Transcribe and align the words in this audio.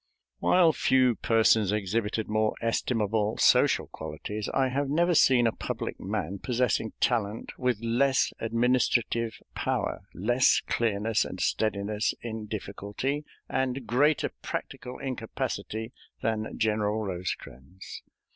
While 0.39 0.73
few 0.73 1.13
persons 1.13 1.71
exhibited 1.71 2.27
more 2.27 2.55
estimable 2.59 3.37
social 3.37 3.85
qualities, 3.85 4.49
I 4.51 4.69
have 4.69 4.89
never 4.89 5.13
seen 5.13 5.45
a 5.45 5.51
public 5.51 5.99
man 5.99 6.39
possessing 6.39 6.93
talent 6.99 7.51
with 7.59 7.79
less 7.83 8.33
administrative 8.39 9.33
power, 9.53 9.99
less 10.15 10.59
clearness 10.65 11.23
and 11.23 11.39
steadiness 11.39 12.15
in 12.19 12.47
difficulty, 12.47 13.25
and 13.47 13.85
greater 13.85 14.29
practical 14.41 14.97
incapacity 14.97 15.93
than 16.23 16.57
General 16.57 17.03
Rosecrans. 17.05 18.01